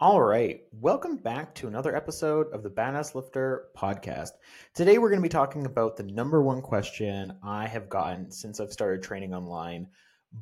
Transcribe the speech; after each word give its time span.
All 0.00 0.22
right. 0.22 0.62
Welcome 0.72 1.18
back 1.18 1.54
to 1.56 1.68
another 1.68 1.94
episode 1.94 2.46
of 2.54 2.62
the 2.62 2.70
Badass 2.70 3.14
Lifter 3.14 3.66
podcast. 3.76 4.30
Today, 4.72 4.96
we're 4.96 5.10
going 5.10 5.20
to 5.20 5.22
be 5.22 5.28
talking 5.28 5.66
about 5.66 5.98
the 5.98 6.04
number 6.04 6.40
one 6.40 6.62
question 6.62 7.34
I 7.42 7.66
have 7.66 7.90
gotten 7.90 8.30
since 8.30 8.60
I've 8.60 8.72
started 8.72 9.02
training 9.02 9.34
online 9.34 9.88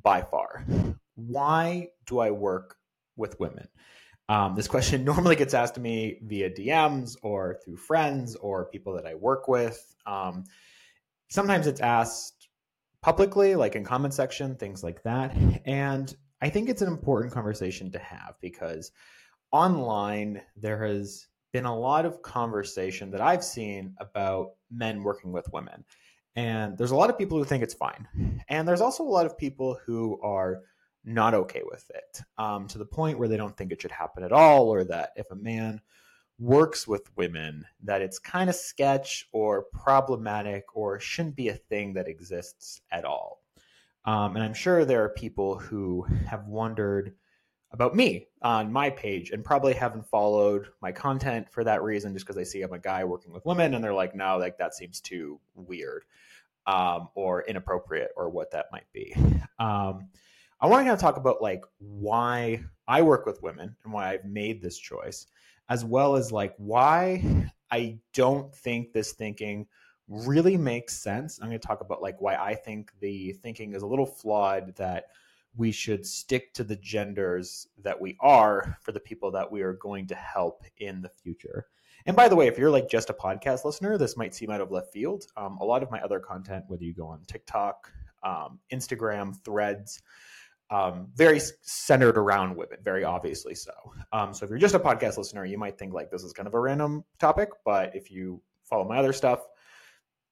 by 0.05 0.23
far. 0.23 0.65
Why 1.17 1.89
do 2.07 2.21
I 2.21 2.31
work 2.31 2.77
with 3.17 3.41
women? 3.41 3.67
Um, 4.29 4.55
this 4.55 4.69
question 4.69 5.03
normally 5.05 5.35
gets 5.35 5.55
asked 5.55 5.75
to 5.75 5.81
me 5.81 6.21
via 6.23 6.51
DMs 6.51 7.17
or 7.23 7.59
through 7.65 7.79
friends 7.79 8.37
or 8.37 8.67
people 8.67 8.93
that 8.93 9.07
I 9.07 9.17
work 9.17 9.49
with. 9.49 9.93
Um, 10.07 10.45
sometimes 11.31 11.67
it's 11.67 11.81
asked 11.81 12.49
publicly, 13.03 13.57
like 13.57 13.75
in 13.75 13.83
comment 13.83 14.15
section, 14.15 14.55
things 14.55 14.85
like 14.85 15.03
that. 15.03 15.37
And 15.65 16.15
I 16.41 16.49
think 16.49 16.69
it's 16.69 16.83
an 16.83 16.93
important 16.93 17.35
conversation 17.35 17.91
to 17.91 17.99
have 17.99 18.37
because 18.41 18.93
online 19.53 20.43
there 20.57 20.87
has 20.87 21.27
been 21.53 21.65
a 21.65 21.79
lot 21.79 22.05
of 22.05 22.23
conversation 22.23 23.11
that 23.11 23.21
I've 23.21 23.45
seen 23.45 23.95
about 23.99 24.53
men 24.71 25.03
working 25.03 25.33
with 25.33 25.51
women. 25.53 25.85
And 26.37 26.77
there's 26.77 26.91
a 26.91 26.97
lot 26.97 27.11
of 27.11 27.19
people 27.19 27.39
who 27.39 27.45
think 27.45 27.63
it's 27.63 27.75
fine. 27.75 28.07
And 28.49 28.69
there's 28.69 28.81
also 28.81 29.03
a 29.03 29.09
lot 29.09 29.27
of 29.27 29.39
people 29.39 29.79
who 29.85 30.21
are 30.23 30.61
not 31.05 31.35
okay 31.35 31.63
with 31.65 31.91
it 31.95 32.21
um, 32.37 32.69
to 32.69 32.79
the 32.79 32.85
point 32.85 33.19
where 33.19 33.29
they 33.29 33.37
don't 33.37 33.57
think 33.57 33.73
it 33.73 33.81
should 33.81 33.91
happen 33.91 34.23
at 34.23 34.33
all, 34.33 34.69
or 34.69 34.85
that 34.85 35.11
if 35.17 35.31
a 35.31 35.37
man 35.37 35.81
works 36.39 36.87
with 36.87 37.11
women, 37.17 37.65
that 37.83 38.03
it's 38.03 38.19
kind 38.19 38.49
of 38.49 38.55
sketch 38.55 39.27
or 39.33 39.65
problematic 39.73 40.65
or 40.77 41.01
shouldn't 41.01 41.35
be 41.35 41.49
a 41.49 41.55
thing 41.55 41.95
that 41.95 42.09
exists 42.09 42.83
at 42.93 43.05
all. 43.05 43.43
Um, 44.05 44.37
and 44.37 44.45
I'm 44.45 44.55
sure 44.55 44.85
there 44.85 45.03
are 45.03 45.09
people 45.09 45.59
who 45.59 46.07
have 46.27 46.47
wondered 46.47 47.15
about 47.71 47.95
me 47.95 48.27
on 48.43 48.73
my 48.73 48.89
page 48.89 49.31
and 49.31 49.45
probably 49.45 49.75
haven't 49.75 50.07
followed 50.07 50.69
my 50.81 50.91
content 50.91 51.51
for 51.51 51.65
that 51.65 51.83
reason 51.83 52.15
just 52.15 52.25
because 52.25 52.37
they 52.37 52.45
see 52.45 52.63
I'm 52.63 52.73
a 52.73 52.79
guy 52.79 53.05
working 53.05 53.33
with 53.33 53.45
women 53.45 53.75
and 53.75 53.85
they're 53.85 53.93
like, 53.93 54.15
no, 54.15 54.39
like 54.39 54.57
that 54.59 54.75
seems 54.75 55.01
too 55.01 55.39
weird 55.55 56.05
um, 56.67 57.09
or 57.15 57.43
inappropriate 57.43 58.11
or 58.17 58.31
what 58.31 58.51
that 58.53 58.67
might 58.73 58.91
be. 58.93 59.15
Um, 59.59 60.09
I 60.61 60.67
want 60.67 60.81
to 60.81 60.85
kind 60.85 60.91
of 60.91 61.01
talk 61.01 61.17
about 61.17 61.43
like 61.43 61.63
why 61.79 62.63
I 62.87 63.03
work 63.03 63.27
with 63.27 63.43
women 63.43 63.77
and 63.85 63.93
why 63.93 64.11
I've 64.11 64.25
made 64.25 64.63
this 64.63 64.79
choice, 64.79 65.27
as 65.69 65.85
well 65.85 66.17
as 66.17 66.33
like 66.33 66.55
why 66.59 67.51
I 67.71 67.99
don't 68.15 68.55
think 68.55 68.93
this 68.93 69.13
thinking 69.13 69.67
really 70.09 70.57
makes 70.57 70.99
sense. 70.99 71.39
I'm 71.41 71.49
going 71.49 71.61
to 71.61 71.67
talk 71.67 71.81
about 71.81 72.03
like 72.03 72.21
why 72.21 72.37
I 72.37 72.55
think 72.55 72.93
the 73.01 73.33
thinking 73.35 73.75
is 73.75 73.83
a 73.83 73.87
little 73.87 74.07
flawed 74.07 74.75
that 74.77 75.07
we 75.59 75.73
should 75.73 76.07
stick 76.07 76.55
to 76.55 76.65
the 76.65 76.77
genders 76.77 77.67
that 77.83 78.01
we 78.01 78.17
are 78.21 78.79
for 78.81 78.93
the 78.93 79.01
people 79.01 79.33
that 79.33 79.51
we 79.51 79.61
are 79.61 79.75
going 79.75 80.07
to 80.07 80.15
help 80.15 80.63
in 80.79 81.03
the 81.03 81.09
future. 81.09 81.67
And 82.07 82.17
by 82.17 82.29
the 82.29 82.37
way, 82.37 82.47
if 82.47 82.57
you're 82.57 82.71
like 82.71 82.89
just 82.89 83.11
a 83.11 83.13
podcast 83.13 83.65
listener, 83.65 83.99
this 83.99 84.17
might 84.17 84.35
seem 84.35 84.51
out 84.51 84.61
of 84.61 84.71
left 84.71 84.93
field. 84.93 85.27
Um, 85.37 85.59
a 85.61 85.65
lot 85.65 85.83
of 85.83 85.91
my 85.91 86.01
other 86.01 86.21
content, 86.21 86.65
whether 86.69 86.85
you 86.85 86.95
go 86.95 87.09
on 87.09 87.21
TikTok, 87.27 87.93
um, 88.23 88.61
Instagram, 88.73 89.37
Threads, 89.45 90.01
um, 90.71 91.09
very 91.17 91.41
centered 91.63 92.17
around 92.17 92.55
women, 92.57 92.79
very 92.85 93.03
obviously 93.03 93.55
so. 93.55 93.73
Um, 94.13 94.33
so 94.33 94.45
if 94.45 94.51
you're 94.51 94.59
just 94.61 94.77
a 94.77 94.81
podcast 94.81 95.19
listener, 95.19 95.45
you 95.45 95.59
might 95.59 95.77
think 95.77 95.93
like 95.93 96.11
this 96.11 96.23
is 96.23 96.33
kind 96.33 96.47
of 96.47 96.55
a 96.55 96.61
random 96.61 97.05
topic, 97.19 97.49
but 97.65 97.97
if 97.97 98.13
you 98.13 98.41
follow 98.63 98.87
my 98.87 98.99
other 98.99 99.13
stuff, 99.13 99.41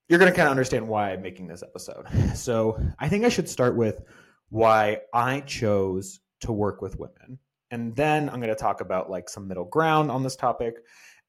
you're 0.09 0.21
going 0.21 0.31
to 0.31 0.37
kind 0.37 0.47
of 0.47 0.53
understand 0.53 0.87
why 0.87 1.11
I'm 1.13 1.23
making 1.23 1.49
this 1.49 1.65
episode. 1.65 2.07
So 2.37 2.81
I 2.99 3.09
think 3.09 3.25
I 3.25 3.29
should 3.29 3.49
start 3.49 3.75
with 3.75 4.03
why 4.51 4.99
I 5.13 5.41
chose 5.41 6.21
to 6.41 6.53
work 6.53 6.83
with 6.83 6.99
women. 6.99 7.39
And 7.71 7.95
then 7.97 8.29
I'm 8.29 8.37
going 8.37 8.49
to 8.49 8.55
talk 8.55 8.81
about 8.81 9.11
like 9.11 9.29
some 9.29 9.49
middle 9.49 9.65
ground 9.65 10.11
on 10.11 10.23
this 10.23 10.37
topic, 10.37 10.77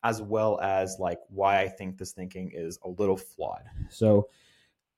as 0.03 0.21
well 0.21 0.59
as 0.61 0.97
like 0.99 1.19
why 1.29 1.59
I 1.61 1.67
think 1.67 1.97
this 1.97 2.11
thinking 2.11 2.51
is 2.53 2.77
a 2.83 2.89
little 2.89 3.17
flawed. 3.17 3.63
So 3.89 4.29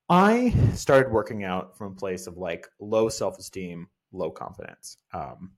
I 0.09 0.53
started 0.73 1.11
working 1.11 1.43
out 1.43 1.77
from 1.77 1.93
a 1.93 1.95
place 1.95 2.27
of 2.27 2.37
like 2.37 2.67
low 2.79 3.09
self 3.09 3.37
esteem, 3.37 3.87
low 4.11 4.31
confidence. 4.31 4.97
Um, 5.13 5.51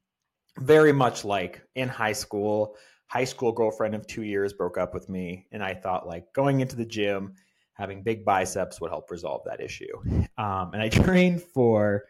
very 0.59 0.91
much 0.91 1.23
like 1.23 1.61
in 1.75 1.87
high 1.87 2.11
school, 2.11 2.75
high 3.07 3.23
school 3.23 3.51
girlfriend 3.51 3.95
of 3.95 4.05
two 4.05 4.23
years 4.23 4.53
broke 4.53 4.77
up 4.77 4.93
with 4.93 5.09
me. 5.09 5.47
And 5.51 5.63
I 5.63 5.73
thought 5.73 6.07
like 6.07 6.31
going 6.33 6.59
into 6.59 6.75
the 6.75 6.85
gym, 6.85 7.33
having 7.73 8.03
big 8.03 8.23
biceps 8.23 8.79
would 8.81 8.91
help 8.91 9.09
resolve 9.09 9.41
that 9.45 9.61
issue. 9.61 9.97
Um, 10.37 10.71
and 10.73 10.81
I 10.81 10.89
trained 11.03 11.41
for 11.41 12.03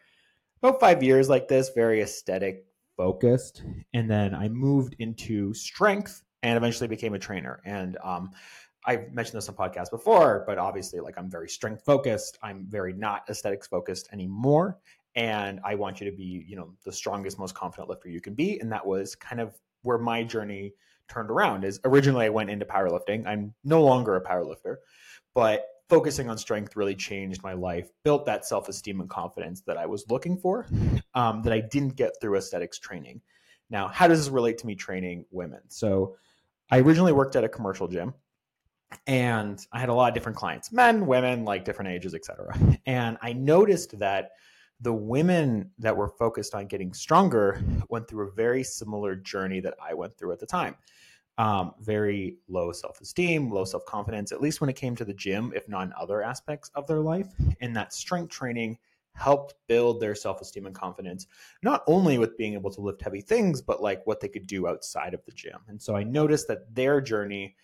about 0.62 0.80
five 0.80 1.02
years 1.02 1.28
like 1.28 1.48
this, 1.48 1.70
very 1.74 2.02
aesthetic 2.02 2.66
focused. 2.96 3.64
And 3.94 4.10
then 4.10 4.34
I 4.34 4.48
moved 4.48 4.94
into 4.98 5.52
strength 5.54 6.22
and 6.42 6.56
eventually 6.56 6.88
became 6.88 7.14
a 7.14 7.18
trainer. 7.18 7.60
And 7.64 7.96
um, 8.02 8.30
I've 8.84 9.12
mentioned 9.12 9.36
this 9.36 9.48
on 9.48 9.54
podcasts 9.54 9.90
before, 9.90 10.44
but 10.46 10.58
obviously, 10.58 11.00
like 11.00 11.18
I'm 11.18 11.30
very 11.30 11.48
strength 11.48 11.84
focused. 11.84 12.38
I'm 12.42 12.66
very 12.68 12.92
not 12.92 13.24
aesthetics 13.28 13.66
focused 13.66 14.08
anymore. 14.12 14.78
And 15.14 15.60
I 15.64 15.74
want 15.74 16.00
you 16.00 16.10
to 16.10 16.16
be, 16.16 16.44
you 16.48 16.56
know, 16.56 16.72
the 16.84 16.92
strongest, 16.92 17.38
most 17.38 17.54
confident 17.54 17.90
lifter 17.90 18.08
you 18.08 18.20
can 18.20 18.34
be. 18.34 18.58
And 18.60 18.72
that 18.72 18.86
was 18.86 19.14
kind 19.14 19.40
of 19.40 19.54
where 19.82 19.98
my 19.98 20.22
journey 20.22 20.72
turned 21.08 21.30
around. 21.30 21.64
Is 21.64 21.80
originally 21.84 22.26
I 22.26 22.30
went 22.30 22.50
into 22.50 22.64
powerlifting. 22.64 23.26
I'm 23.26 23.52
no 23.64 23.82
longer 23.82 24.16
a 24.16 24.22
powerlifter, 24.22 24.76
but 25.34 25.66
focusing 25.92 26.30
on 26.30 26.38
strength 26.38 26.74
really 26.74 26.94
changed 26.94 27.42
my 27.42 27.52
life, 27.52 27.90
built 28.02 28.24
that 28.24 28.46
self 28.46 28.66
esteem 28.66 29.02
and 29.02 29.10
confidence 29.10 29.60
that 29.60 29.76
I 29.76 29.84
was 29.84 30.06
looking 30.08 30.38
for 30.38 30.66
um, 31.14 31.42
that 31.42 31.52
I 31.52 31.60
didn't 31.60 31.96
get 31.96 32.12
through 32.18 32.38
aesthetics 32.38 32.78
training. 32.78 33.20
Now, 33.68 33.88
how 33.88 34.08
does 34.08 34.20
this 34.24 34.30
relate 34.30 34.56
to 34.58 34.66
me 34.66 34.74
training 34.74 35.26
women? 35.30 35.60
So, 35.68 36.16
I 36.70 36.78
originally 36.78 37.12
worked 37.12 37.36
at 37.36 37.44
a 37.44 37.48
commercial 37.48 37.88
gym 37.88 38.14
and 39.06 39.62
I 39.70 39.80
had 39.80 39.90
a 39.90 39.94
lot 39.94 40.08
of 40.08 40.14
different 40.14 40.38
clients, 40.38 40.72
men, 40.72 41.06
women, 41.06 41.44
like 41.44 41.66
different 41.66 41.90
ages, 41.90 42.14
etc. 42.14 42.56
And 42.86 43.18
I 43.20 43.34
noticed 43.34 43.98
that 43.98 44.30
the 44.80 44.94
women 44.94 45.72
that 45.78 45.94
were 45.94 46.08
focused 46.08 46.54
on 46.54 46.68
getting 46.68 46.94
stronger 46.94 47.62
went 47.90 48.08
through 48.08 48.28
a 48.28 48.32
very 48.32 48.64
similar 48.64 49.14
journey 49.14 49.60
that 49.60 49.74
I 49.78 49.92
went 49.92 50.16
through 50.16 50.32
at 50.32 50.40
the 50.40 50.46
time 50.46 50.74
um, 51.38 51.72
very 51.80 52.38
low 52.48 52.72
self 52.72 53.00
esteem, 53.00 53.50
low 53.50 53.64
self 53.64 53.84
confidence, 53.86 54.32
at 54.32 54.40
least 54.40 54.60
when 54.60 54.70
it 54.70 54.76
came 54.76 54.94
to 54.96 55.04
the 55.04 55.14
gym, 55.14 55.52
if 55.54 55.68
not 55.68 55.86
in 55.86 55.92
other 55.98 56.22
aspects 56.22 56.70
of 56.74 56.86
their 56.86 57.00
life. 57.00 57.28
And 57.60 57.74
that 57.76 57.92
strength 57.92 58.30
training 58.30 58.78
helped 59.14 59.54
build 59.66 60.00
their 60.00 60.14
self 60.14 60.40
esteem 60.40 60.66
and 60.66 60.74
confidence, 60.74 61.26
not 61.62 61.82
only 61.86 62.18
with 62.18 62.36
being 62.36 62.54
able 62.54 62.70
to 62.70 62.80
lift 62.80 63.02
heavy 63.02 63.20
things, 63.20 63.62
but 63.62 63.82
like 63.82 64.06
what 64.06 64.20
they 64.20 64.28
could 64.28 64.46
do 64.46 64.66
outside 64.66 65.14
of 65.14 65.24
the 65.24 65.32
gym. 65.32 65.58
And 65.68 65.80
so 65.80 65.96
I 65.96 66.02
noticed 66.02 66.48
that 66.48 66.74
their 66.74 67.00
journey 67.00 67.56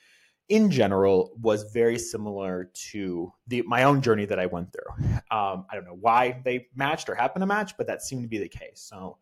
in 0.48 0.70
general 0.70 1.32
was 1.40 1.64
very 1.72 1.98
similar 1.98 2.70
to 2.90 3.32
the 3.48 3.62
my 3.62 3.82
own 3.82 4.00
journey 4.00 4.24
that 4.24 4.38
I 4.38 4.46
went 4.46 4.72
through. 4.72 5.06
Um, 5.30 5.66
I 5.70 5.74
don't 5.74 5.84
know 5.84 5.98
why 6.00 6.40
they 6.44 6.68
matched 6.74 7.08
or 7.08 7.14
happened 7.14 7.42
to 7.42 7.46
match, 7.46 7.76
but 7.76 7.86
that 7.86 8.02
seemed 8.02 8.22
to 8.22 8.28
be 8.28 8.38
the 8.38 8.48
case. 8.48 8.80
So 8.80 9.18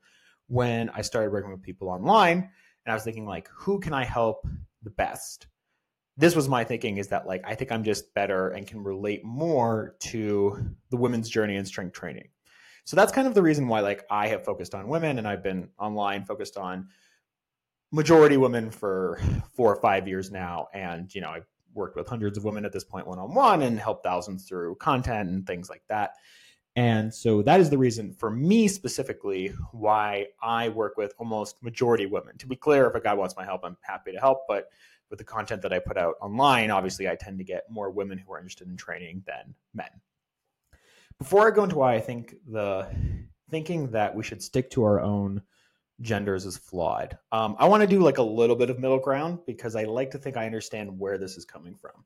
when 0.47 0.89
I 0.91 1.03
started 1.03 1.33
working 1.33 1.51
with 1.51 1.63
people 1.63 1.89
online, 1.89 2.51
and 2.87 2.93
I 2.93 2.95
was 2.95 3.03
thinking 3.05 3.27
like, 3.27 3.49
who 3.53 3.81
can 3.81 3.93
I 3.93 4.05
help 4.05 4.47
the 4.83 4.91
best? 4.91 5.49
This 6.17 6.37
was 6.37 6.49
my 6.49 6.65
thinking 6.65 6.97
is 6.97 7.09
that 7.09 7.27
like 7.27 7.43
I 7.45 7.55
think 7.57 7.73
I'm 7.73 7.85
just 7.85 8.15
better 8.15 8.49
and 8.49 8.67
can 8.67 8.83
relate 8.83 9.25
more 9.25 9.97
to 10.01 10.75
the 10.91 10.97
women's 10.97 11.29
journey 11.29 11.57
in 11.57 11.67
strength 11.67 11.93
training. 11.93 12.29
So 12.85 12.95
that's 12.95 13.13
kind 13.13 13.27
of 13.27 13.35
the 13.35 13.43
reason 13.43 13.67
why 13.67 13.81
like 13.81 14.07
I 14.09 14.29
have 14.29 14.45
focused 14.45 14.75
on 14.75 14.89
women 14.89 15.19
and 15.19 15.27
I've 15.27 15.43
been 15.43 15.69
online 15.79 16.25
focused 16.25 16.57
on 16.57 16.89
majority 17.91 18.37
women 18.37 18.71
for 18.71 19.21
four 19.55 19.75
or 19.75 19.81
five 19.81 20.07
years 20.07 20.31
now. 20.31 20.69
And, 20.73 21.13
you 21.15 21.21
know, 21.21 21.31
I've 21.31 21.47
worked 21.75 21.97
with 21.97 22.09
hundreds 22.09 22.39
of 22.39 22.45
women 22.45 22.65
at 22.65 22.73
this 22.73 22.85
point 22.85 23.07
one 23.07 23.19
on 23.19 23.35
one 23.35 23.63
and 23.63 23.79
helped 23.79 24.05
thousands 24.05 24.49
through 24.49 24.77
content 24.77 25.29
and 25.29 25.47
things 25.47 25.69
like 25.69 25.83
that. 25.89 26.13
And 26.77 27.13
so 27.13 27.41
that 27.43 27.59
is 27.59 27.71
the 27.71 27.79
reason 27.79 28.13
for 28.13 28.31
me 28.31 28.69
specifically 28.69 29.49
why 29.73 30.27
I 30.43 30.69
work 30.69 30.99
with 30.99 31.15
almost 31.19 31.63
majority 31.63 32.05
women. 32.05 32.37
To 32.39 32.47
be 32.47 32.55
clear, 32.55 32.87
if 32.87 32.95
a 32.95 33.01
guy 33.01 33.15
wants 33.15 33.35
my 33.35 33.47
help, 33.47 33.63
I'm 33.65 33.79
happy 33.81 34.13
to 34.13 34.21
help. 34.21 34.43
But 34.47 34.69
with 35.09 35.19
the 35.19 35.25
content 35.25 35.63
that 35.63 35.73
I 35.73 35.79
put 35.79 35.97
out 35.97 36.17
online, 36.21 36.71
obviously 36.71 37.09
I 37.09 37.17
tend 37.17 37.39
to 37.39 37.45
get 37.45 37.71
more 37.71 37.91
women 37.91 38.19
who 38.19 38.31
are 38.33 38.39
interested 38.39 38.69
in 38.69 38.77
training 38.77 39.25
than 39.27 39.55
men. 39.73 39.89
Before 41.19 41.49
I 41.49 41.51
go 41.51 41.65
into 41.65 41.77
why 41.77 41.95
I 41.95 42.01
think 42.01 42.35
the 42.47 42.87
thinking 43.51 43.91
that 43.93 44.15
we 44.15 44.23
should 44.23 44.43
stick 44.43 44.69
to 44.73 44.85
our 44.85 45.01
own 45.01 45.41
genders 46.03 46.45
is 46.45 46.59
flawed, 46.59 47.17
um, 47.33 47.57
I 47.59 47.67
want 47.67 47.83
to 47.83 47.87
do 47.87 48.01
like 48.01 48.19
a 48.19 48.23
little 48.23 48.57
bit 48.57 48.69
of 48.69 48.79
middle 48.79 48.99
ground 48.99 49.39
because 49.47 49.77
I 49.77 49.85
like 49.85 50.11
to 50.11 50.19
think 50.19 50.37
I 50.37 50.45
understand 50.45 50.99
where 50.99 51.17
this 51.17 51.39
is 51.39 51.47
coming 51.47 51.75
from. 51.75 52.05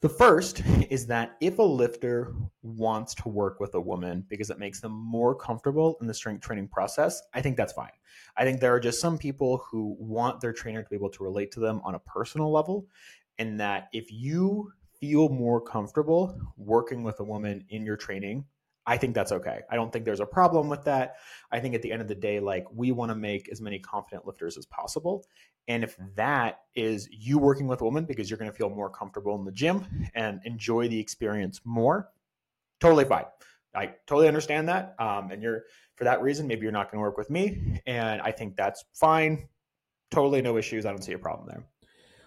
The 0.00 0.08
first 0.08 0.62
is 0.88 1.06
that 1.08 1.36
if 1.42 1.58
a 1.58 1.62
lifter 1.62 2.32
wants 2.62 3.14
to 3.16 3.28
work 3.28 3.60
with 3.60 3.74
a 3.74 3.80
woman 3.80 4.24
because 4.30 4.48
it 4.48 4.58
makes 4.58 4.80
them 4.80 4.92
more 4.92 5.34
comfortable 5.34 5.98
in 6.00 6.06
the 6.06 6.14
strength 6.14 6.42
training 6.42 6.68
process, 6.68 7.20
I 7.34 7.42
think 7.42 7.58
that's 7.58 7.74
fine. 7.74 7.90
I 8.34 8.44
think 8.44 8.60
there 8.60 8.74
are 8.74 8.80
just 8.80 8.98
some 8.98 9.18
people 9.18 9.58
who 9.70 9.94
want 9.98 10.40
their 10.40 10.54
trainer 10.54 10.82
to 10.82 10.88
be 10.88 10.96
able 10.96 11.10
to 11.10 11.22
relate 11.22 11.52
to 11.52 11.60
them 11.60 11.82
on 11.84 11.96
a 11.96 11.98
personal 11.98 12.50
level, 12.50 12.86
and 13.38 13.60
that 13.60 13.88
if 13.92 14.10
you 14.10 14.72
feel 14.98 15.28
more 15.28 15.60
comfortable 15.60 16.34
working 16.56 17.02
with 17.02 17.20
a 17.20 17.24
woman 17.24 17.62
in 17.68 17.84
your 17.84 17.98
training, 17.98 18.46
I 18.90 18.96
think 18.96 19.14
that's 19.14 19.30
okay. 19.30 19.60
I 19.70 19.76
don't 19.76 19.92
think 19.92 20.04
there's 20.04 20.18
a 20.18 20.26
problem 20.26 20.68
with 20.68 20.82
that. 20.82 21.18
I 21.52 21.60
think 21.60 21.76
at 21.76 21.82
the 21.82 21.92
end 21.92 22.02
of 22.02 22.08
the 22.08 22.14
day, 22.16 22.40
like 22.40 22.66
we 22.74 22.90
want 22.90 23.12
to 23.12 23.14
make 23.14 23.48
as 23.48 23.60
many 23.60 23.78
confident 23.78 24.26
lifters 24.26 24.58
as 24.58 24.66
possible. 24.66 25.24
And 25.68 25.84
if 25.84 25.96
that 26.16 26.62
is 26.74 27.08
you 27.12 27.38
working 27.38 27.68
with 27.68 27.82
a 27.82 27.84
woman 27.84 28.04
because 28.04 28.28
you're 28.28 28.36
going 28.36 28.50
to 28.50 28.56
feel 28.56 28.68
more 28.68 28.90
comfortable 28.90 29.36
in 29.36 29.44
the 29.44 29.52
gym 29.52 29.86
and 30.16 30.40
enjoy 30.44 30.88
the 30.88 30.98
experience 30.98 31.60
more, 31.64 32.10
totally 32.80 33.04
fine. 33.04 33.26
I 33.76 33.92
totally 34.08 34.26
understand 34.26 34.68
that. 34.68 34.96
Um, 34.98 35.30
and 35.30 35.40
you're 35.40 35.66
for 35.94 36.02
that 36.02 36.20
reason, 36.20 36.48
maybe 36.48 36.62
you're 36.62 36.72
not 36.72 36.90
going 36.90 36.98
to 36.98 37.02
work 37.02 37.16
with 37.16 37.30
me. 37.30 37.80
And 37.86 38.20
I 38.20 38.32
think 38.32 38.56
that's 38.56 38.84
fine. 38.92 39.46
Totally 40.10 40.42
no 40.42 40.56
issues. 40.56 40.84
I 40.84 40.90
don't 40.90 41.04
see 41.04 41.12
a 41.12 41.18
problem 41.18 41.46
there. 41.46 41.64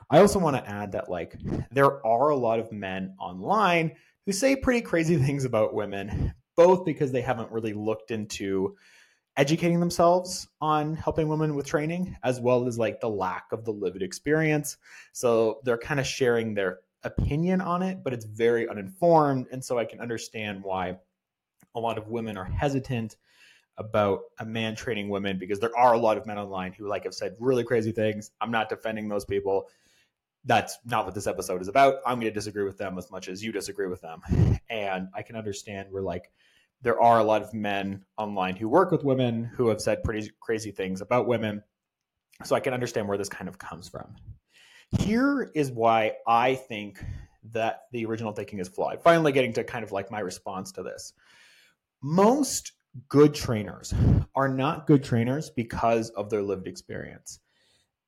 I 0.09 0.19
also 0.19 0.39
want 0.39 0.55
to 0.55 0.65
add 0.65 0.93
that 0.93 1.09
like 1.09 1.35
there 1.71 2.05
are 2.07 2.29
a 2.29 2.37
lot 2.37 2.59
of 2.59 2.71
men 2.71 3.17
online 3.19 3.97
who 4.25 4.31
say 4.31 4.55
pretty 4.55 4.79
crazy 4.79 5.17
things 5.25 5.43
about 5.43 5.73
women, 5.73 6.33
both 6.55 6.85
because 6.85 7.11
they 7.11 7.21
haven't 7.21 7.51
really 7.51 7.73
looked 7.73 8.11
into 8.11 8.75
educating 9.35 9.79
themselves 9.79 10.47
on 10.61 10.95
helping 10.95 11.27
women 11.27 11.55
with 11.55 11.65
training, 11.65 12.15
as 12.23 12.39
well 12.39 12.67
as 12.67 12.77
like 12.77 13.01
the 13.01 13.09
lack 13.09 13.45
of 13.51 13.65
the 13.65 13.71
lived 13.71 14.01
experience. 14.01 14.77
So 15.11 15.59
they're 15.63 15.77
kind 15.77 15.99
of 15.99 16.05
sharing 16.05 16.53
their 16.53 16.79
opinion 17.03 17.59
on 17.59 17.81
it, 17.81 18.03
but 18.03 18.13
it's 18.13 18.25
very 18.25 18.67
uninformed. 18.69 19.47
And 19.51 19.63
so 19.63 19.77
I 19.77 19.85
can 19.85 19.99
understand 19.99 20.63
why 20.63 20.97
a 21.75 21.79
lot 21.79 21.97
of 21.97 22.07
women 22.07 22.37
are 22.37 22.45
hesitant 22.45 23.15
about 23.77 24.21
a 24.37 24.45
man 24.45 24.75
training 24.75 25.09
women 25.09 25.39
because 25.39 25.59
there 25.59 25.75
are 25.75 25.93
a 25.93 25.97
lot 25.97 26.17
of 26.17 26.27
men 26.27 26.37
online 26.37 26.73
who, 26.73 26.87
like 26.87 27.07
I've 27.07 27.15
said, 27.15 27.35
really 27.39 27.63
crazy 27.63 27.91
things. 27.91 28.29
I'm 28.39 28.51
not 28.51 28.69
defending 28.69 29.09
those 29.09 29.25
people 29.25 29.67
that's 30.45 30.77
not 30.85 31.05
what 31.05 31.15
this 31.15 31.27
episode 31.27 31.61
is 31.61 31.67
about. 31.67 31.95
I'm 32.05 32.19
going 32.19 32.31
to 32.31 32.33
disagree 32.33 32.65
with 32.65 32.77
them 32.77 32.97
as 32.97 33.09
much 33.09 33.29
as 33.29 33.43
you 33.43 33.51
disagree 33.51 33.87
with 33.87 34.01
them. 34.01 34.21
And 34.69 35.07
I 35.15 35.21
can 35.21 35.35
understand 35.35 35.87
where, 35.91 36.03
like, 36.03 36.31
there 36.83 37.01
are 37.01 37.19
a 37.19 37.23
lot 37.23 37.41
of 37.41 37.53
men 37.53 38.05
online 38.17 38.55
who 38.55 38.69
work 38.69 38.91
with 38.91 39.03
women 39.03 39.45
who 39.45 39.69
have 39.69 39.81
said 39.81 40.03
pretty 40.03 40.29
crazy 40.39 40.71
things 40.71 41.01
about 41.01 41.27
women. 41.27 41.63
So 42.43 42.55
I 42.55 42.59
can 42.59 42.73
understand 42.73 43.07
where 43.07 43.17
this 43.17 43.29
kind 43.29 43.47
of 43.47 43.57
comes 43.57 43.89
from. 43.89 44.15
Here 44.99 45.51
is 45.55 45.71
why 45.71 46.13
I 46.27 46.55
think 46.55 47.03
that 47.51 47.83
the 47.91 48.05
original 48.05 48.33
thinking 48.33 48.59
is 48.59 48.67
flawed. 48.67 49.01
Finally, 49.01 49.31
getting 49.31 49.53
to 49.53 49.63
kind 49.63 49.83
of 49.83 49.91
like 49.91 50.11
my 50.11 50.19
response 50.19 50.71
to 50.73 50.83
this. 50.83 51.13
Most 52.01 52.73
good 53.09 53.33
trainers 53.33 53.93
are 54.35 54.49
not 54.49 54.85
good 54.85 55.03
trainers 55.03 55.49
because 55.49 56.09
of 56.11 56.29
their 56.29 56.43
lived 56.43 56.67
experience 56.67 57.39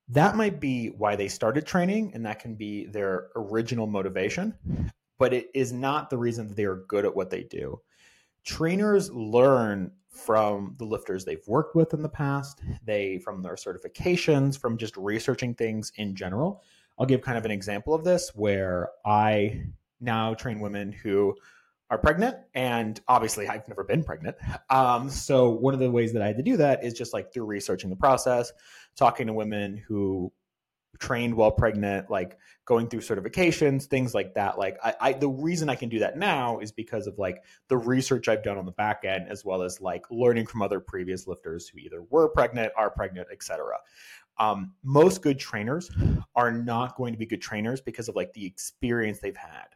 that 0.08 0.36
might 0.36 0.60
be 0.60 0.90
why 0.90 1.16
they 1.16 1.28
started 1.28 1.66
training 1.66 2.12
and 2.14 2.26
that 2.26 2.40
can 2.40 2.56
be 2.56 2.86
their 2.86 3.30
original 3.36 3.88
motivation 3.88 4.54
but 5.18 5.34
it 5.34 5.48
is 5.54 5.72
not 5.72 6.10
the 6.10 6.18
reason 6.18 6.48
that 6.48 6.56
they 6.56 6.66
are 6.66 6.84
good 6.88 7.06
at 7.06 7.16
what 7.16 7.30
they 7.30 7.44
do 7.44 7.80
trainers 8.46 9.12
learn 9.12 9.92
from 10.10 10.76
the 10.78 10.86
lifters 10.86 11.26
they've 11.26 11.46
worked 11.48 11.76
with 11.76 11.94
in 11.94 12.02
the 12.02 12.10
past. 12.10 12.62
They 12.86 13.20
from 13.20 13.42
their 13.42 13.56
certifications 13.56 14.58
from 14.58 14.78
just 14.78 14.96
researching 14.96 15.54
things 15.54 15.92
in 15.98 16.16
general. 16.16 16.64
I'll 16.98 17.06
give 17.06 17.22
kind 17.22 17.38
of 17.38 17.46
an 17.46 17.52
example 17.52 17.94
of 17.94 18.04
this 18.04 18.32
where 18.36 18.90
i 19.06 19.62
now 20.00 20.34
train 20.34 20.60
women 20.60 20.92
who 20.92 21.36
are 21.90 21.98
pregnant 21.98 22.36
and 22.54 23.00
obviously 23.08 23.48
i've 23.48 23.68
never 23.68 23.84
been 23.84 24.04
pregnant. 24.04 24.38
Um, 24.70 25.10
so 25.10 25.50
one 25.50 25.74
of 25.74 25.80
the 25.80 25.92
ways 25.92 26.14
that 26.14 26.22
i 26.22 26.28
had 26.28 26.38
to 26.38 26.44
do 26.44 26.56
that 26.58 26.84
is 26.84 26.94
just 26.94 27.14
like 27.14 27.34
through 27.34 27.46
researching 27.46 27.90
the 27.90 27.96
process 27.96 28.52
talking 28.96 29.28
to 29.28 29.34
women 29.34 29.82
who 29.88 30.32
trained 31.00 31.36
while 31.36 31.52
pregnant 31.52 32.10
like 32.10 32.38
going 32.66 32.88
through 32.88 33.02
certifications 33.02 33.86
things 33.86 34.14
like 34.14 34.34
that. 34.34 34.58
Like 34.58 34.78
I, 34.84 34.96
I 35.00 35.14
the 35.14 35.30
reason 35.30 35.70
i 35.70 35.76
can 35.76 35.90
do 35.90 36.00
that 36.00 36.18
now 36.18 36.60
is 36.60 36.72
because 36.72 37.08
of 37.08 37.18
like 37.18 37.44
the 37.68 37.78
research 37.78 38.28
i've 38.28 38.44
done 38.44 38.58
on 38.58 38.66
the 38.66 38.72
back 38.72 39.04
end 39.06 39.28
as 39.30 39.46
well 39.46 39.62
as 39.62 39.82
like 39.82 40.04
learning 40.10 40.48
from 40.48 40.62
other 40.62 40.80
previous 40.80 41.28
lifters 41.28 41.68
who 41.68 41.80
either 41.80 42.04
were 42.10 42.30
pregnant 42.30 42.72
are 42.76 42.90
pregnant 42.90 43.28
etc 43.32 43.78
um, 44.38 44.74
most 44.84 45.22
good 45.22 45.40
trainers 45.40 45.90
are 46.36 46.52
not 46.52 46.96
going 46.98 47.14
to 47.14 47.20
be 47.20 47.26
good 47.26 47.42
trainers 47.42 47.82
because 47.82 48.10
of 48.10 48.16
like 48.16 48.34
the 48.34 48.46
experience 48.46 49.20
they've 49.20 49.36
had. 49.36 49.68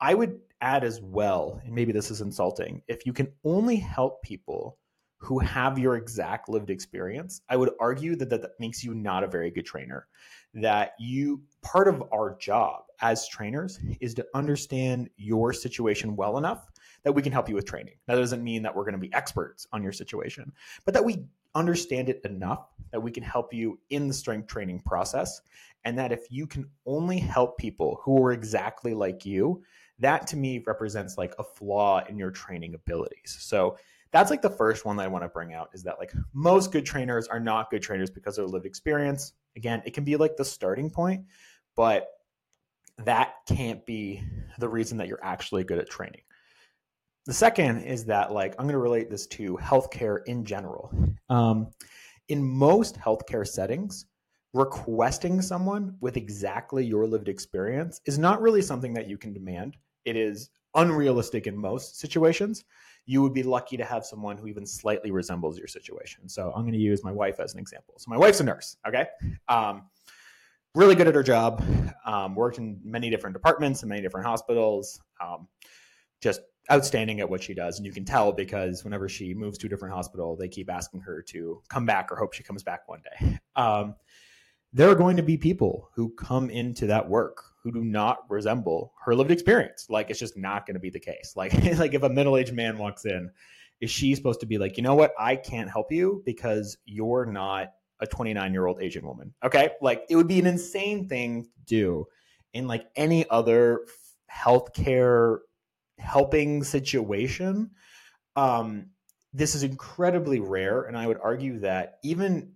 I 0.00 0.14
would 0.14 0.40
add 0.60 0.84
as 0.84 1.00
well, 1.00 1.60
and 1.64 1.74
maybe 1.74 1.92
this 1.92 2.10
is 2.10 2.20
insulting, 2.20 2.82
if 2.88 3.06
you 3.06 3.12
can 3.12 3.32
only 3.44 3.76
help 3.76 4.22
people 4.22 4.78
who 5.24 5.38
have 5.38 5.78
your 5.78 5.96
exact 5.96 6.50
lived 6.50 6.68
experience, 6.68 7.40
I 7.48 7.56
would 7.56 7.70
argue 7.80 8.14
that 8.16 8.28
that, 8.28 8.42
that 8.42 8.60
makes 8.60 8.84
you 8.84 8.94
not 8.94 9.24
a 9.24 9.26
very 9.26 9.50
good 9.50 9.64
trainer. 9.64 10.06
That 10.52 10.92
you, 11.00 11.42
part 11.62 11.88
of 11.88 12.04
our 12.12 12.36
job 12.38 12.84
as 13.00 13.26
trainers 13.26 13.80
is 14.00 14.12
to 14.14 14.26
understand 14.34 15.08
your 15.16 15.54
situation 15.54 16.14
well 16.14 16.36
enough 16.36 16.70
that 17.04 17.12
we 17.12 17.22
can 17.22 17.32
help 17.32 17.48
you 17.48 17.54
with 17.54 17.64
training. 17.64 17.94
That 18.06 18.16
doesn't 18.16 18.44
mean 18.44 18.62
that 18.62 18.76
we're 18.76 18.84
going 18.84 18.94
to 18.94 18.98
be 18.98 19.12
experts 19.14 19.66
on 19.72 19.82
your 19.82 19.92
situation, 19.92 20.52
but 20.84 20.92
that 20.92 21.04
we 21.04 21.24
understand 21.54 22.10
it 22.10 22.20
enough 22.24 22.68
that 22.92 23.00
we 23.00 23.10
can 23.10 23.22
help 23.22 23.54
you 23.54 23.78
in 23.90 24.08
the 24.08 24.14
strength 24.14 24.48
training 24.48 24.80
process. 24.80 25.40
And 25.84 25.98
that 25.98 26.12
if 26.12 26.26
you 26.30 26.46
can 26.46 26.68
only 26.86 27.18
help 27.18 27.58
people 27.58 28.00
who 28.02 28.22
are 28.22 28.32
exactly 28.32 28.94
like 28.94 29.24
you, 29.24 29.62
that 29.98 30.26
to 30.28 30.36
me 30.36 30.62
represents 30.66 31.16
like 31.16 31.34
a 31.38 31.44
flaw 31.44 32.04
in 32.08 32.18
your 32.18 32.30
training 32.30 32.74
abilities. 32.74 33.36
So 33.40 33.76
that's 34.14 34.30
like 34.30 34.42
the 34.42 34.48
first 34.48 34.84
one 34.84 34.96
that 34.96 35.02
I 35.02 35.08
want 35.08 35.24
to 35.24 35.28
bring 35.28 35.52
out 35.52 35.70
is 35.74 35.82
that 35.82 35.98
like 35.98 36.12
most 36.32 36.70
good 36.70 36.86
trainers 36.86 37.26
are 37.26 37.40
not 37.40 37.68
good 37.68 37.82
trainers 37.82 38.10
because 38.10 38.38
of 38.38 38.44
their 38.44 38.52
lived 38.52 38.64
experience. 38.64 39.32
Again, 39.56 39.82
it 39.84 39.92
can 39.92 40.04
be 40.04 40.14
like 40.14 40.36
the 40.36 40.44
starting 40.44 40.88
point, 40.88 41.24
but 41.74 42.06
that 42.98 43.34
can't 43.48 43.84
be 43.84 44.22
the 44.60 44.68
reason 44.68 44.98
that 44.98 45.08
you're 45.08 45.18
actually 45.20 45.64
good 45.64 45.78
at 45.78 45.90
training. 45.90 46.20
The 47.26 47.32
second 47.32 47.82
is 47.82 48.04
that 48.04 48.30
like 48.30 48.54
I'm 48.56 48.66
going 48.66 48.74
to 48.74 48.78
relate 48.78 49.10
this 49.10 49.26
to 49.28 49.58
healthcare 49.60 50.18
in 50.26 50.44
general. 50.44 50.94
Um, 51.28 51.72
in 52.28 52.40
most 52.40 52.96
healthcare 52.96 53.44
settings, 53.44 54.06
requesting 54.52 55.42
someone 55.42 55.96
with 56.00 56.16
exactly 56.16 56.86
your 56.86 57.08
lived 57.08 57.28
experience 57.28 58.00
is 58.06 58.16
not 58.16 58.40
really 58.40 58.62
something 58.62 58.94
that 58.94 59.08
you 59.08 59.18
can 59.18 59.32
demand. 59.32 59.76
It 60.04 60.16
is 60.16 60.50
unrealistic 60.74 61.46
in 61.46 61.56
most 61.56 61.98
situations. 61.98 62.64
You 63.06 63.20
would 63.22 63.34
be 63.34 63.42
lucky 63.42 63.76
to 63.76 63.84
have 63.84 64.04
someone 64.04 64.36
who 64.36 64.46
even 64.46 64.66
slightly 64.66 65.10
resembles 65.10 65.58
your 65.58 65.66
situation. 65.66 66.28
So 66.28 66.52
I'm 66.54 66.62
going 66.62 66.72
to 66.72 66.78
use 66.78 67.04
my 67.04 67.12
wife 67.12 67.38
as 67.38 67.52
an 67.54 67.60
example. 67.60 67.94
So 67.98 68.10
my 68.10 68.16
wife's 68.16 68.40
a 68.40 68.44
nurse, 68.44 68.76
okay? 68.88 69.06
Um, 69.48 69.82
really 70.74 70.94
good 70.94 71.06
at 71.06 71.14
her 71.14 71.22
job, 71.22 71.62
um, 72.06 72.34
worked 72.34 72.58
in 72.58 72.80
many 72.82 73.10
different 73.10 73.34
departments 73.34 73.82
and 73.82 73.90
many 73.90 74.00
different 74.00 74.26
hospitals. 74.26 75.00
Um, 75.22 75.48
just 76.20 76.40
outstanding 76.72 77.20
at 77.20 77.28
what 77.28 77.42
she 77.42 77.52
does. 77.54 77.78
And 77.78 77.86
you 77.86 77.92
can 77.92 78.04
tell 78.04 78.32
because 78.32 78.84
whenever 78.84 79.08
she 79.08 79.34
moves 79.34 79.58
to 79.58 79.66
a 79.66 79.68
different 79.68 79.94
hospital, 79.94 80.36
they 80.36 80.48
keep 80.48 80.70
asking 80.70 81.00
her 81.00 81.22
to 81.28 81.62
come 81.68 81.84
back 81.84 82.10
or 82.10 82.16
hope 82.16 82.32
she 82.32 82.42
comes 82.42 82.62
back 82.62 82.88
one 82.88 83.02
day. 83.02 83.38
There 84.74 84.90
are 84.90 84.96
going 84.96 85.16
to 85.16 85.22
be 85.22 85.36
people 85.36 85.88
who 85.94 86.10
come 86.10 86.50
into 86.50 86.88
that 86.88 87.08
work 87.08 87.44
who 87.62 87.70
do 87.70 87.84
not 87.84 88.18
resemble 88.28 88.92
her 89.04 89.14
lived 89.14 89.30
experience. 89.30 89.86
Like 89.88 90.10
it's 90.10 90.18
just 90.18 90.36
not 90.36 90.66
going 90.66 90.74
to 90.74 90.80
be 90.80 90.90
the 90.90 91.00
case. 91.00 91.32
Like 91.36 91.54
like 91.78 91.94
if 91.94 92.02
a 92.02 92.08
middle-aged 92.08 92.52
man 92.52 92.76
walks 92.76 93.04
in, 93.04 93.30
is 93.80 93.90
she 93.90 94.14
supposed 94.16 94.40
to 94.40 94.46
be 94.46 94.58
like, 94.58 94.76
"You 94.76 94.82
know 94.82 94.96
what? 94.96 95.12
I 95.18 95.36
can't 95.36 95.70
help 95.70 95.92
you 95.92 96.22
because 96.26 96.76
you're 96.84 97.24
not 97.24 97.72
a 98.00 98.06
29-year-old 98.06 98.82
Asian 98.82 99.06
woman." 99.06 99.32
Okay? 99.44 99.70
Like 99.80 100.04
it 100.10 100.16
would 100.16 100.28
be 100.28 100.40
an 100.40 100.46
insane 100.46 101.08
thing 101.08 101.44
to 101.44 101.50
do 101.66 102.06
in 102.52 102.66
like 102.66 102.86
any 102.96 103.28
other 103.30 103.86
healthcare 104.30 105.38
helping 105.98 106.64
situation. 106.64 107.70
Um 108.34 108.90
this 109.32 109.54
is 109.54 109.62
incredibly 109.62 110.40
rare 110.40 110.82
and 110.82 110.96
I 110.96 111.06
would 111.06 111.18
argue 111.22 111.60
that 111.60 111.98
even 112.04 112.52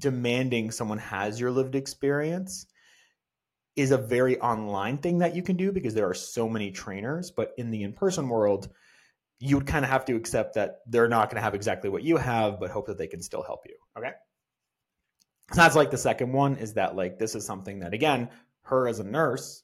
demanding 0.00 0.70
someone 0.70 0.98
has 0.98 1.38
your 1.38 1.50
lived 1.50 1.74
experience 1.74 2.66
is 3.76 3.92
a 3.92 3.98
very 3.98 4.38
online 4.40 4.98
thing 4.98 5.18
that 5.18 5.36
you 5.36 5.42
can 5.42 5.56
do 5.56 5.70
because 5.72 5.94
there 5.94 6.08
are 6.08 6.14
so 6.14 6.48
many 6.48 6.70
trainers 6.70 7.30
but 7.30 7.52
in 7.56 7.70
the 7.70 7.82
in-person 7.82 8.28
world 8.28 8.68
you 9.38 9.56
would 9.56 9.66
kind 9.66 9.84
of 9.84 9.90
have 9.90 10.04
to 10.04 10.16
accept 10.16 10.54
that 10.54 10.80
they're 10.86 11.08
not 11.08 11.28
going 11.28 11.36
to 11.36 11.42
have 11.42 11.54
exactly 11.54 11.88
what 11.88 12.02
you 12.02 12.16
have 12.16 12.58
but 12.58 12.70
hope 12.70 12.86
that 12.86 12.98
they 12.98 13.06
can 13.06 13.22
still 13.22 13.42
help 13.42 13.60
you 13.66 13.76
okay? 13.96 14.12
So 15.52 15.56
that's 15.56 15.76
like 15.76 15.90
the 15.90 15.98
second 15.98 16.32
one 16.32 16.56
is 16.56 16.74
that 16.74 16.96
like 16.96 17.18
this 17.18 17.34
is 17.34 17.44
something 17.44 17.80
that 17.80 17.94
again 17.94 18.30
her 18.62 18.88
as 18.88 18.98
a 18.98 19.04
nurse 19.04 19.62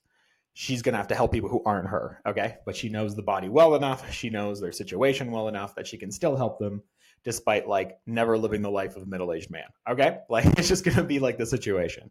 she's 0.54 0.82
going 0.82 0.94
to 0.94 0.98
have 0.98 1.08
to 1.08 1.14
help 1.14 1.32
people 1.32 1.50
who 1.50 1.62
aren't 1.64 1.88
her 1.88 2.20
okay? 2.26 2.56
But 2.64 2.76
she 2.76 2.88
knows 2.88 3.14
the 3.14 3.22
body 3.22 3.48
well 3.48 3.74
enough 3.74 4.12
she 4.12 4.30
knows 4.30 4.60
their 4.60 4.72
situation 4.72 5.30
well 5.30 5.48
enough 5.48 5.74
that 5.74 5.86
she 5.86 5.98
can 5.98 6.12
still 6.12 6.36
help 6.36 6.58
them 6.58 6.82
despite 7.26 7.66
like 7.68 7.98
never 8.06 8.38
living 8.38 8.62
the 8.62 8.70
life 8.70 8.96
of 8.96 9.02
a 9.02 9.06
middle-aged 9.06 9.50
man. 9.50 9.66
Okay? 9.90 10.20
Like 10.30 10.46
it's 10.58 10.68
just 10.68 10.84
going 10.84 10.96
to 10.96 11.02
be 11.02 11.18
like 11.18 11.36
the 11.36 11.44
situation. 11.44 12.10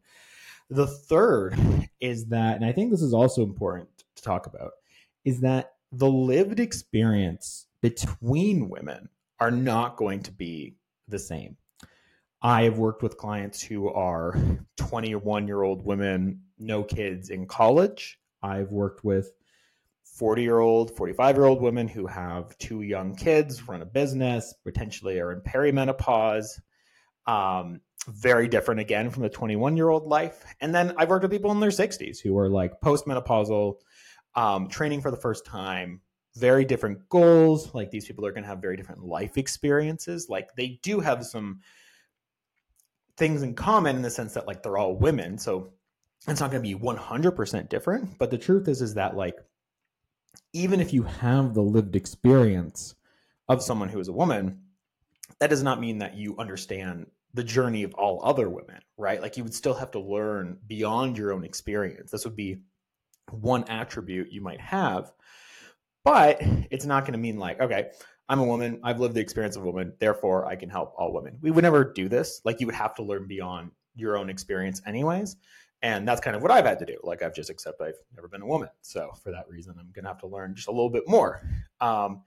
The 0.69 0.87
third 0.87 1.57
is 2.01 2.27
that 2.27 2.57
and 2.57 2.65
I 2.65 2.73
think 2.73 2.91
this 2.91 3.01
is 3.01 3.13
also 3.13 3.41
important 3.41 3.87
to 4.17 4.23
talk 4.23 4.45
about 4.45 4.71
is 5.23 5.39
that 5.39 5.73
the 5.91 6.09
lived 6.09 6.59
experience 6.59 7.67
between 7.81 8.69
women 8.69 9.09
are 9.39 9.51
not 9.51 9.95
going 9.95 10.21
to 10.23 10.31
be 10.31 10.75
the 11.07 11.19
same. 11.19 11.55
I 12.41 12.63
have 12.63 12.77
worked 12.77 13.01
with 13.01 13.17
clients 13.17 13.61
who 13.61 13.89
are 13.89 14.37
21 14.77 15.47
year 15.47 15.63
old 15.63 15.85
women, 15.85 16.41
no 16.59 16.83
kids 16.83 17.29
in 17.29 17.47
college. 17.47 18.19
I've 18.43 18.71
worked 18.71 19.03
with 19.05 19.31
40 20.15 20.41
year 20.41 20.59
old, 20.59 20.95
45 20.95 21.35
year 21.35 21.45
old 21.45 21.61
women 21.61 21.87
who 21.87 22.07
have 22.07 22.57
two 22.57 22.81
young 22.81 23.15
kids, 23.15 23.67
run 23.67 23.81
a 23.81 23.85
business, 23.85 24.53
potentially 24.63 25.19
are 25.19 25.31
in 25.31 25.41
perimenopause. 25.41 26.59
Um, 27.27 27.81
very 28.07 28.47
different 28.47 28.79
again 28.81 29.09
from 29.09 29.23
the 29.23 29.29
21 29.29 29.75
year 29.75 29.89
old 29.89 30.07
life. 30.07 30.45
And 30.61 30.73
then 30.73 30.93
I've 30.97 31.09
worked 31.09 31.23
with 31.23 31.31
people 31.31 31.51
in 31.51 31.59
their 31.59 31.71
60s 31.71 32.19
who 32.21 32.37
are 32.37 32.49
like 32.49 32.79
postmenopausal, 32.81 33.75
um, 34.35 34.69
training 34.69 35.01
for 35.01 35.11
the 35.11 35.17
first 35.17 35.45
time, 35.45 36.01
very 36.35 36.65
different 36.65 37.09
goals. 37.09 37.73
Like 37.73 37.91
these 37.91 38.05
people 38.05 38.25
are 38.25 38.31
going 38.31 38.43
to 38.43 38.49
have 38.49 38.61
very 38.61 38.77
different 38.77 39.03
life 39.03 39.37
experiences. 39.37 40.27
Like 40.29 40.55
they 40.55 40.79
do 40.83 40.99
have 40.99 41.25
some 41.25 41.61
things 43.17 43.41
in 43.41 43.55
common 43.55 43.95
in 43.97 44.01
the 44.01 44.11
sense 44.11 44.33
that 44.33 44.47
like 44.47 44.61
they're 44.61 44.77
all 44.77 44.95
women. 44.95 45.37
So 45.39 45.73
it's 46.27 46.39
not 46.39 46.51
going 46.51 46.63
to 46.63 46.77
be 46.77 46.79
100% 46.79 47.69
different. 47.69 48.17
But 48.17 48.31
the 48.31 48.37
truth 48.37 48.67
is, 48.67 48.81
is 48.81 48.93
that 48.93 49.17
like 49.17 49.35
even 50.53 50.79
if 50.79 50.93
you 50.93 51.03
have 51.03 51.53
the 51.53 51.61
lived 51.61 51.95
experience 51.95 52.95
of 53.47 53.61
someone 53.61 53.89
who 53.89 53.99
is 53.99 54.07
a 54.07 54.13
woman, 54.13 54.61
that 55.39 55.49
does 55.49 55.63
not 55.63 55.79
mean 55.79 55.99
that 55.99 56.15
you 56.15 56.35
understand 56.37 57.07
the 57.33 57.43
journey 57.43 57.83
of 57.83 57.93
all 57.95 58.21
other 58.23 58.49
women, 58.49 58.79
right? 58.97 59.21
Like 59.21 59.37
you 59.37 59.43
would 59.43 59.53
still 59.53 59.73
have 59.73 59.91
to 59.91 59.99
learn 59.99 60.57
beyond 60.67 61.17
your 61.17 61.33
own 61.33 61.43
experience. 61.43 62.11
This 62.11 62.25
would 62.25 62.35
be 62.35 62.59
one 63.31 63.65
attribute 63.65 64.31
you 64.31 64.41
might 64.41 64.61
have, 64.61 65.11
but 66.03 66.37
it's 66.71 66.85
not 66.85 67.03
going 67.03 67.13
to 67.13 67.19
mean 67.19 67.37
like, 67.37 67.59
okay, 67.59 67.91
I'm 68.29 68.39
a 68.39 68.45
woman, 68.45 68.79
I've 68.83 68.99
lived 68.99 69.15
the 69.15 69.21
experience 69.21 69.55
of 69.55 69.63
a 69.63 69.65
woman, 69.65 69.93
therefore 69.99 70.45
I 70.45 70.55
can 70.55 70.69
help 70.69 70.93
all 70.97 71.13
women. 71.13 71.37
We 71.41 71.51
would 71.51 71.63
never 71.63 71.83
do 71.83 72.07
this. 72.07 72.41
Like 72.45 72.59
you 72.59 72.65
would 72.67 72.75
have 72.75 72.95
to 72.95 73.03
learn 73.03 73.27
beyond 73.27 73.71
your 73.95 74.17
own 74.17 74.29
experience, 74.29 74.81
anyways. 74.87 75.35
And 75.85 76.07
that's 76.07 76.19
kind 76.19 76.35
of 76.35 76.41
what 76.41 76.49
I've 76.49 76.65
had 76.65 76.79
to 76.79 76.85
do. 76.85 76.97
Like 77.03 77.21
I've 77.21 77.35
just 77.35 77.51
accepted 77.51 77.83
I've 77.83 77.99
never 78.15 78.27
been 78.27 78.41
a 78.41 78.47
woman. 78.47 78.69
So 78.81 79.11
for 79.23 79.29
that 79.29 79.47
reason, 79.47 79.75
I'm 79.79 79.91
to 79.93 80.07
have 80.07 80.17
to 80.21 80.27
learn 80.27 80.55
just 80.55 80.67
a 80.67 80.71
little 80.71 80.89
bit 80.89 81.07
more. 81.07 81.47
Um, 81.79 82.23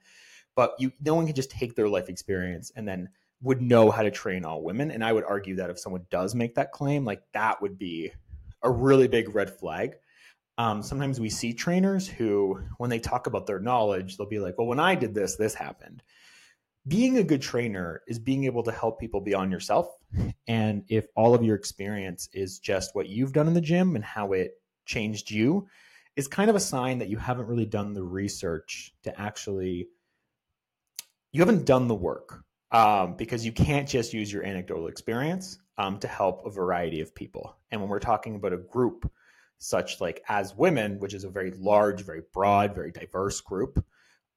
but 0.55 0.75
you, 0.79 0.93
no 1.03 1.13
one 1.13 1.25
can 1.25 1.35
just 1.35 1.51
take 1.51 1.75
their 1.75 1.89
life 1.89 2.07
experience 2.07 2.71
and 2.77 2.87
then 2.87 3.09
would 3.41 3.61
know 3.61 3.91
how 3.91 4.01
to 4.01 4.11
train 4.11 4.45
all 4.45 4.63
women. 4.63 4.91
And 4.91 5.03
I 5.03 5.11
would 5.11 5.25
argue 5.25 5.57
that 5.57 5.69
if 5.69 5.77
someone 5.77 6.05
does 6.09 6.33
make 6.33 6.55
that 6.55 6.71
claim, 6.71 7.03
like 7.03 7.21
that 7.33 7.61
would 7.61 7.77
be 7.77 8.13
a 8.63 8.71
really 8.71 9.09
big 9.09 9.35
red 9.35 9.49
flag. 9.49 9.97
Um, 10.57 10.81
sometimes 10.81 11.19
we 11.19 11.29
see 11.29 11.51
trainers 11.51 12.07
who, 12.07 12.61
when 12.77 12.89
they 12.89 12.99
talk 12.99 13.27
about 13.27 13.45
their 13.45 13.59
knowledge, 13.59 14.15
they'll 14.15 14.27
be 14.27 14.39
like, 14.39 14.57
well, 14.57 14.67
when 14.67 14.79
I 14.79 14.95
did 14.95 15.13
this, 15.13 15.35
this 15.35 15.53
happened. 15.53 16.01
Being 16.89 17.17
a 17.17 17.23
good 17.23 17.41
trainer 17.41 18.01
is 18.07 18.19
being 18.19 18.43
able 18.45 18.63
to 18.63 18.71
help 18.71 18.99
people 18.99 19.21
beyond 19.21 19.51
yourself. 19.51 19.87
And 20.47 20.83
if 20.89 21.05
all 21.15 21.35
of 21.35 21.43
your 21.43 21.55
experience 21.55 22.27
is 22.33 22.59
just 22.59 22.95
what 22.95 23.07
you've 23.07 23.31
done 23.31 23.47
in 23.47 23.53
the 23.53 23.61
gym 23.61 23.95
and 23.95 24.03
how 24.03 24.33
it 24.33 24.53
changed 24.85 25.29
you, 25.29 25.67
is 26.15 26.27
kind 26.27 26.49
of 26.49 26.55
a 26.55 26.59
sign 26.59 26.97
that 26.99 27.07
you 27.07 27.17
haven't 27.17 27.47
really 27.47 27.65
done 27.65 27.93
the 27.93 28.03
research 28.03 28.91
to 29.03 29.21
actually, 29.21 29.87
you 31.31 31.39
haven't 31.41 31.65
done 31.65 31.87
the 31.87 31.95
work 31.95 32.43
um, 32.71 33.15
because 33.15 33.45
you 33.45 33.51
can't 33.51 33.87
just 33.87 34.13
use 34.13 34.33
your 34.33 34.43
anecdotal 34.43 34.87
experience 34.87 35.59
um, 35.77 35.99
to 35.99 36.07
help 36.07 36.45
a 36.45 36.49
variety 36.49 37.01
of 37.01 37.13
people. 37.13 37.55
And 37.71 37.79
when 37.79 37.89
we're 37.89 37.99
talking 37.99 38.35
about 38.35 38.53
a 38.53 38.57
group 38.57 39.09
such 39.59 40.01
like 40.01 40.23
as 40.27 40.55
women, 40.55 40.99
which 40.99 41.13
is 41.13 41.23
a 41.23 41.29
very 41.29 41.51
large, 41.51 42.01
very 42.01 42.23
broad, 42.33 42.73
very 42.73 42.91
diverse 42.91 43.41
group, 43.41 43.83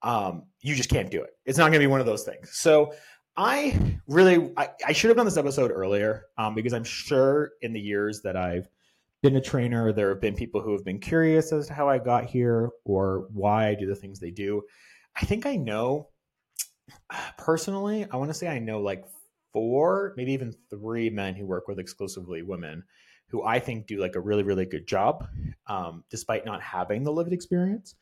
um, 0.02 0.44
you 0.60 0.74
just 0.74 0.88
can't 0.88 1.10
do 1.10 1.22
it. 1.22 1.30
It's 1.44 1.58
not 1.58 1.64
going 1.64 1.74
to 1.74 1.78
be 1.80 1.86
one 1.86 2.00
of 2.00 2.06
those 2.06 2.24
things. 2.24 2.50
So 2.52 2.92
I 3.36 3.98
really, 4.06 4.52
I, 4.56 4.68
I 4.86 4.92
should 4.92 5.08
have 5.08 5.16
done 5.16 5.26
this 5.26 5.36
episode 5.36 5.70
earlier 5.70 6.26
um, 6.36 6.54
because 6.54 6.72
I'm 6.72 6.84
sure 6.84 7.52
in 7.62 7.72
the 7.72 7.80
years 7.80 8.20
that 8.22 8.36
I've 8.36 8.68
been 9.22 9.36
a 9.36 9.40
trainer, 9.40 9.92
there 9.92 10.10
have 10.10 10.20
been 10.20 10.34
people 10.34 10.60
who 10.60 10.72
have 10.72 10.84
been 10.84 10.98
curious 10.98 11.52
as 11.52 11.68
to 11.68 11.74
how 11.74 11.88
I 11.88 11.98
got 11.98 12.24
here 12.24 12.70
or 12.84 13.28
why 13.32 13.68
I 13.68 13.74
do 13.74 13.86
the 13.86 13.94
things 13.94 14.18
they 14.18 14.30
do. 14.30 14.62
I 15.16 15.24
think 15.24 15.46
I 15.46 15.56
know 15.56 16.08
personally, 17.38 18.06
I 18.10 18.16
want 18.16 18.30
to 18.30 18.34
say 18.34 18.48
I 18.48 18.58
know 18.58 18.80
like 18.80 19.04
four, 19.52 20.14
maybe 20.16 20.32
even 20.32 20.54
three 20.70 21.10
men 21.10 21.34
who 21.34 21.46
work 21.46 21.68
with 21.68 21.78
exclusively 21.78 22.42
women 22.42 22.82
who 23.28 23.42
I 23.42 23.60
think 23.60 23.86
do 23.86 23.98
like 23.98 24.14
a 24.14 24.20
really, 24.20 24.42
really 24.42 24.66
good 24.66 24.86
job, 24.86 25.26
um, 25.66 26.04
despite 26.10 26.44
not 26.44 26.60
having 26.60 27.02
the 27.02 27.12
lived 27.12 27.32
experience. 27.32 27.94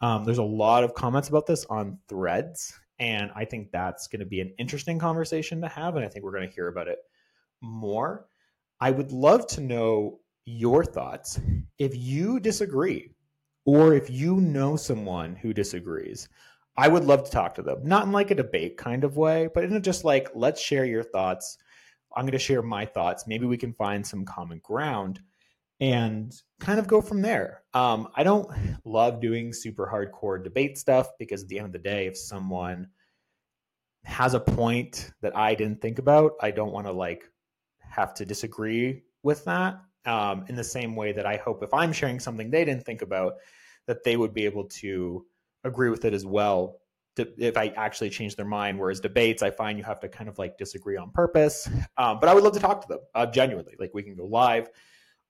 Um, 0.00 0.24
there's 0.24 0.38
a 0.38 0.42
lot 0.42 0.84
of 0.84 0.94
comments 0.94 1.28
about 1.28 1.46
this 1.46 1.64
on 1.66 1.98
threads, 2.08 2.78
and 2.98 3.30
I 3.34 3.44
think 3.44 3.70
that's 3.70 4.06
going 4.06 4.20
to 4.20 4.26
be 4.26 4.40
an 4.40 4.52
interesting 4.58 4.98
conversation 4.98 5.60
to 5.60 5.68
have. 5.68 5.96
And 5.96 6.04
I 6.04 6.08
think 6.08 6.24
we're 6.24 6.32
going 6.32 6.48
to 6.48 6.54
hear 6.54 6.68
about 6.68 6.88
it 6.88 6.98
more. 7.60 8.26
I 8.80 8.90
would 8.90 9.12
love 9.12 9.46
to 9.48 9.60
know 9.60 10.20
your 10.44 10.84
thoughts. 10.84 11.40
If 11.78 11.96
you 11.96 12.38
disagree, 12.40 13.10
or 13.66 13.92
if 13.92 14.08
you 14.08 14.36
know 14.40 14.76
someone 14.76 15.36
who 15.36 15.52
disagrees, 15.52 16.28
I 16.76 16.86
would 16.86 17.04
love 17.04 17.24
to 17.24 17.30
talk 17.30 17.56
to 17.56 17.62
them, 17.62 17.80
not 17.82 18.06
in 18.06 18.12
like 18.12 18.30
a 18.30 18.36
debate 18.36 18.76
kind 18.76 19.02
of 19.02 19.16
way, 19.16 19.48
but 19.52 19.64
in 19.64 19.82
just 19.82 20.04
like, 20.04 20.30
let's 20.34 20.60
share 20.60 20.84
your 20.84 21.02
thoughts. 21.02 21.58
I'm 22.16 22.24
going 22.24 22.32
to 22.32 22.38
share 22.38 22.62
my 22.62 22.86
thoughts. 22.86 23.26
Maybe 23.26 23.46
we 23.46 23.58
can 23.58 23.72
find 23.72 24.06
some 24.06 24.24
common 24.24 24.60
ground 24.60 25.20
and 25.80 26.34
kind 26.60 26.78
of 26.78 26.86
go 26.86 27.00
from 27.00 27.22
there. 27.22 27.62
Um, 27.74 28.08
I 28.14 28.24
don't 28.24 28.50
love 28.84 29.20
doing 29.20 29.52
super 29.52 29.88
hardcore 29.92 30.42
debate 30.42 30.76
stuff 30.78 31.08
because 31.18 31.42
at 31.42 31.48
the 31.48 31.58
end 31.58 31.66
of 31.66 31.72
the 31.72 31.78
day, 31.78 32.06
if 32.06 32.16
someone 32.16 32.88
has 34.04 34.34
a 34.34 34.40
point 34.40 35.10
that 35.20 35.36
I 35.36 35.54
didn't 35.54 35.80
think 35.80 35.98
about, 35.98 36.32
I 36.40 36.50
don't 36.50 36.72
want 36.72 36.86
to 36.86 36.92
like 36.92 37.30
have 37.78 38.14
to 38.14 38.24
disagree 38.24 39.02
with 39.22 39.44
that. 39.44 39.80
Um, 40.06 40.46
in 40.48 40.56
the 40.56 40.64
same 40.64 40.96
way 40.96 41.12
that 41.12 41.26
I 41.26 41.36
hope 41.36 41.62
if 41.62 41.74
I'm 41.74 41.92
sharing 41.92 42.18
something 42.18 42.50
they 42.50 42.64
didn't 42.64 42.84
think 42.84 43.02
about, 43.02 43.34
that 43.86 44.04
they 44.04 44.16
would 44.16 44.32
be 44.32 44.46
able 44.46 44.64
to 44.64 45.26
agree 45.64 45.90
with 45.90 46.04
it 46.06 46.14
as 46.14 46.24
well 46.24 46.78
if 47.18 47.56
I 47.56 47.68
actually 47.76 48.10
change 48.10 48.36
their 48.36 48.46
mind. 48.46 48.78
Whereas 48.78 49.00
debates, 49.00 49.42
I 49.42 49.50
find 49.50 49.76
you 49.76 49.84
have 49.84 50.00
to 50.00 50.08
kind 50.08 50.28
of 50.30 50.38
like 50.38 50.56
disagree 50.56 50.96
on 50.96 51.10
purpose. 51.10 51.68
Um, 51.98 52.20
but 52.20 52.28
I 52.28 52.34
would 52.34 52.44
love 52.44 52.54
to 52.54 52.60
talk 52.60 52.82
to 52.82 52.88
them 52.88 53.00
uh, 53.14 53.26
genuinely. 53.26 53.74
Like 53.78 53.90
we 53.92 54.02
can 54.02 54.14
go 54.14 54.24
live, 54.24 54.68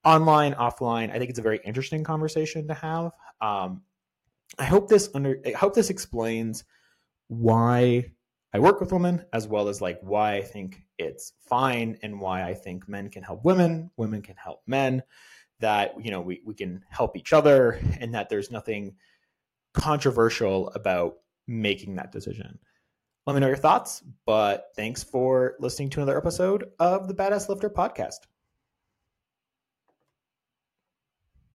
online, 0.09 0.55
offline. 0.55 1.11
I 1.11 1.19
think 1.19 1.31
it's 1.31 1.39
a 1.39 1.43
very 1.43 1.61
interesting 1.65 2.03
conversation 2.03 2.69
to 2.69 2.75
have. 2.75 3.13
Um, 3.41 3.83
I 4.59 4.65
hope 4.65 4.89
this 4.89 5.11
under. 5.15 5.39
I 5.47 5.51
hope 5.51 5.75
this 5.75 5.91
explains 5.91 6.65
why 7.29 8.13
I 8.55 8.59
work 8.59 8.81
with 8.81 8.93
women, 8.93 9.25
as 9.33 9.47
well 9.47 9.69
as 9.69 9.83
like 9.83 10.01
why 10.01 10.37
I 10.37 10.43
think 10.43 10.83
it's 10.99 11.35
fine 11.49 11.99
and 12.03 12.21
why 12.21 12.43
I 12.43 12.55
think 12.55 12.89
men 12.89 13.11
can 13.11 13.23
help 13.23 13.45
women, 13.45 13.91
women 13.97 14.23
can 14.23 14.37
help 14.37 14.63
men. 14.67 15.03
That 15.61 16.03
you 16.03 16.11
know 16.11 16.23
we 16.23 16.41
we 16.45 16.55
can 16.55 16.85
help 16.89 17.17
each 17.17 17.33
other, 17.33 17.79
and 18.01 18.15
that 18.15 18.31
there's 18.31 18.51
nothing 18.51 18.95
controversial 19.75 20.71
about 20.71 21.17
making 21.47 21.97
that 21.97 22.13
decision. 22.13 22.59
Let 23.27 23.35
me 23.35 23.41
know 23.41 23.49
your 23.49 23.57
thoughts, 23.57 24.03
but 24.25 24.69
thanks 24.75 25.03
for 25.03 25.57
listening 25.61 25.91
to 25.91 26.01
another 26.01 26.17
episode 26.17 26.65
of 26.79 27.09
the 27.09 27.15
Badass 27.15 27.51
Lifter 27.51 27.69
podcast. 27.69 28.21